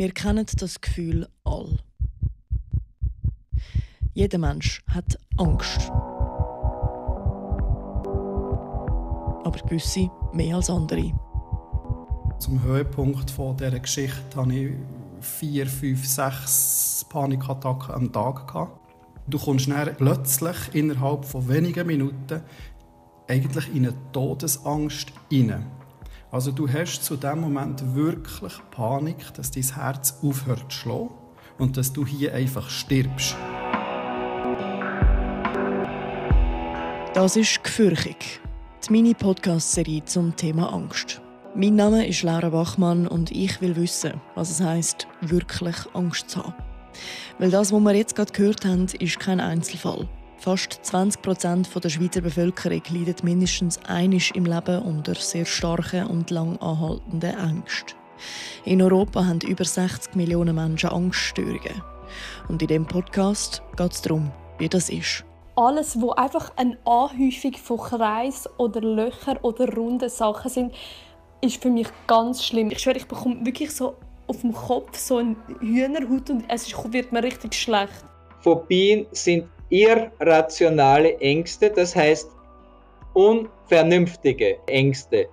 Wir 0.00 0.12
kennen 0.12 0.46
das 0.56 0.80
Gefühl 0.80 1.28
all. 1.44 1.76
Jeder 4.14 4.38
Mensch 4.38 4.82
hat 4.86 5.18
Angst. 5.36 5.90
Aber 9.44 9.58
gewisse 9.68 10.10
mehr 10.32 10.56
als 10.56 10.70
andere. 10.70 11.12
Zum 12.38 12.62
Höhepunkt 12.62 13.30
von 13.30 13.54
dieser 13.58 13.78
Geschichte 13.78 14.36
hatte 14.36 14.54
ich 14.54 14.72
vier, 15.20 15.66
fünf, 15.66 16.06
sechs 16.06 17.04
Panikattacken 17.10 17.94
am 17.94 18.10
Tag. 18.10 18.70
Du 19.26 19.38
kommst 19.38 19.68
dann 19.68 19.94
plötzlich 19.96 20.56
innerhalb 20.72 21.26
von 21.26 21.46
wenigen 21.46 21.86
Minuten 21.86 22.40
eigentlich 23.28 23.68
in 23.74 23.84
eine 23.84 24.12
Todesangst 24.12 25.12
hinein. 25.28 25.79
Also 26.32 26.52
du 26.52 26.68
hast 26.68 27.04
zu 27.04 27.16
dem 27.16 27.40
Moment 27.40 27.96
wirklich 27.96 28.52
Panik, 28.70 29.34
dass 29.34 29.50
dein 29.50 29.64
Herz 29.64 30.16
aufhört 30.22 30.70
zu 30.70 30.78
schlagen 30.78 31.10
und 31.58 31.76
dass 31.76 31.92
du 31.92 32.06
hier 32.06 32.32
einfach 32.32 32.70
stirbst. 32.70 33.34
Das 37.14 37.34
ist 37.34 37.64
«Gefürchung», 37.64 38.14
die 38.86 38.92
Mini-Podcast-Serie 38.92 40.04
zum 40.04 40.36
Thema 40.36 40.72
Angst. 40.72 41.20
Mein 41.56 41.74
Name 41.74 42.06
ist 42.06 42.22
Laura 42.22 42.50
Bachmann 42.50 43.08
und 43.08 43.32
ich 43.32 43.60
will 43.60 43.74
wissen, 43.74 44.20
was 44.36 44.52
es 44.52 44.60
heißt, 44.60 45.08
wirklich 45.22 45.78
Angst 45.94 46.30
zu 46.30 46.44
haben. 46.44 46.54
Weil 47.40 47.50
das, 47.50 47.72
was 47.72 47.80
wir 47.80 47.94
jetzt 47.96 48.14
gerade 48.14 48.32
gehört 48.32 48.64
haben, 48.64 48.86
ist 49.00 49.18
kein 49.18 49.40
Einzelfall. 49.40 50.08
Fast 50.40 50.80
20 50.86 51.20
Prozent 51.20 51.84
der 51.84 51.90
Schweizer 51.90 52.22
Bevölkerung 52.22 52.80
leiden 52.88 53.16
mindestens 53.24 53.78
einisch 53.84 54.30
im 54.30 54.46
Leben 54.46 54.80
unter 54.80 55.14
sehr 55.14 55.44
starken 55.44 56.06
und 56.06 56.30
lang 56.30 56.56
anhaltenden 56.62 57.38
Ängsten. 57.38 57.98
In 58.64 58.80
Europa 58.80 59.26
haben 59.26 59.42
über 59.42 59.66
60 59.66 60.14
Millionen 60.14 60.54
Menschen 60.56 60.88
Angststörungen. 60.88 61.82
Und 62.48 62.62
in 62.62 62.68
dem 62.68 62.86
Podcast 62.86 63.60
geht 63.76 63.92
es 63.92 64.00
darum, 64.00 64.32
wie 64.56 64.70
das 64.70 64.88
ist. 64.88 65.26
Alles, 65.56 66.00
wo 66.00 66.12
einfach 66.12 66.50
eine 66.56 66.78
Anhäufung 66.86 67.52
von 67.62 67.76
Kreis 67.76 68.48
oder 68.56 68.80
Löcher 68.80 69.38
oder 69.44 69.70
runden 69.74 70.08
Sachen 70.08 70.50
sind, 70.50 70.74
ist 71.42 71.62
für 71.62 71.68
mich 71.68 71.88
ganz 72.06 72.42
schlimm. 72.42 72.70
Ich 72.70 72.78
schwöre, 72.78 72.96
ich 72.96 73.06
bekomme 73.06 73.44
wirklich 73.44 73.72
so 73.72 73.94
auf 74.26 74.40
dem 74.40 74.54
Kopf 74.54 74.96
so 74.96 75.18
eine 75.18 75.36
Hühnerhaut 75.60 76.30
und 76.30 76.44
es 76.48 76.72
wird 76.90 77.12
mir 77.12 77.22
richtig 77.22 77.52
schlecht. 77.52 78.06
Phobien 78.40 79.04
sind 79.12 79.44
irrationale 79.70 81.18
Ängste, 81.18 81.70
das 81.70 81.96
heißt 81.96 82.30
unvernünftige 83.14 84.56
Ängste. 84.66 85.28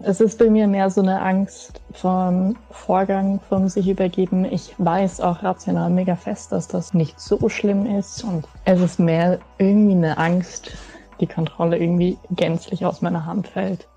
Es 0.00 0.20
ist 0.20 0.38
bei 0.38 0.50
mir 0.50 0.66
mehr 0.66 0.90
so 0.90 1.00
eine 1.00 1.20
Angst 1.20 1.80
vom 1.92 2.54
Vorgang, 2.70 3.40
vom 3.48 3.68
sich 3.68 3.88
übergeben. 3.88 4.44
Ich 4.44 4.74
weiß 4.76 5.20
auch 5.20 5.42
rational 5.42 5.88
mega 5.88 6.16
fest, 6.16 6.52
dass 6.52 6.68
das 6.68 6.92
nicht 6.92 7.18
so 7.18 7.48
schlimm 7.48 7.86
ist. 7.86 8.22
Und 8.22 8.46
es 8.66 8.80
ist 8.80 8.98
mehr 8.98 9.38
irgendwie 9.58 9.94
eine 9.94 10.18
Angst, 10.18 10.72
die 11.20 11.26
Kontrolle 11.26 11.78
irgendwie 11.78 12.18
gänzlich 12.30 12.84
aus 12.84 13.00
meiner 13.00 13.24
Hand 13.24 13.48
fällt. 13.48 13.88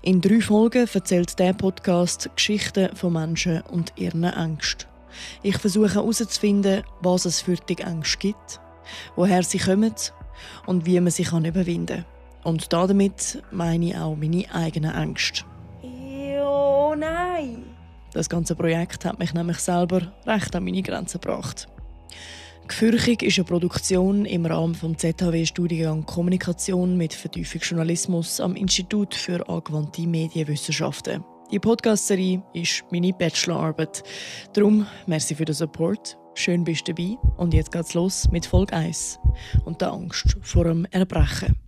In 0.00 0.22
drei 0.22 0.40
Folgen 0.40 0.88
erzählt 0.92 1.38
der 1.38 1.52
Podcast 1.52 2.30
Geschichten 2.34 2.94
von 2.96 3.12
Menschen 3.12 3.62
und 3.70 3.92
ihren 3.96 4.24
Ängsten. 4.24 4.88
Ich 5.42 5.58
versuche 5.58 5.94
herauszufinden, 5.94 6.84
was 7.00 7.26
es 7.26 7.42
für 7.42 7.56
die 7.56 7.78
Ängste 7.78 8.18
gibt, 8.18 8.60
woher 9.16 9.42
sie 9.42 9.58
kommen 9.58 9.94
und 10.66 10.86
wie 10.86 11.00
man 11.00 11.10
sie 11.10 11.22
überwinden 11.24 11.86
kann. 11.86 12.04
Und 12.44 12.72
damit 12.72 13.42
meine 13.50 13.86
ich 13.86 13.96
auch 13.96 14.16
meine 14.16 14.44
eigenen 14.52 14.94
Ängste. 14.94 15.44
Oh 16.42 16.94
nein! 16.96 17.64
Das 18.12 18.28
ganze 18.28 18.54
Projekt 18.54 19.04
hat 19.04 19.18
mich 19.18 19.34
nämlich 19.34 19.58
selber 19.58 20.12
recht 20.26 20.54
an 20.54 20.64
meine 20.64 20.82
Grenzen 20.82 21.20
gebracht. 21.20 21.66
Gefürchig 22.68 23.22
ist 23.22 23.38
eine 23.38 23.44
Produktion 23.44 24.24
im 24.24 24.46
Rahmen 24.46 24.72
des 24.72 25.16
ZHW-Studiengang 25.16 26.06
Kommunikation 26.06 26.96
mit 26.96 27.12
Vertiefungsjournalismus 27.12 28.40
am 28.40 28.56
Institut 28.56 29.14
für 29.14 29.46
angewandte 29.48 30.06
Medienwissenschaften. 30.06 31.24
Die 31.50 31.58
Podcast-Serie 31.58 32.42
ist 32.54 32.84
meine 32.90 33.12
Bachelorarbeit. 33.12 34.02
Darum, 34.54 34.86
merci 35.06 35.34
für 35.34 35.44
den 35.44 35.54
Support. 35.54 36.16
Schön 36.34 36.64
bist 36.64 36.88
du 36.88 36.94
dabei. 36.94 37.16
Und 37.36 37.54
jetzt 37.54 37.72
geht's 37.72 37.94
los 37.94 38.28
mit 38.30 38.44
Folge 38.44 38.74
1 38.74 39.20
und 39.64 39.80
der 39.80 39.92
Angst 39.92 40.36
vor 40.42 40.64
dem 40.64 40.84
Erbrechen. 40.90 41.63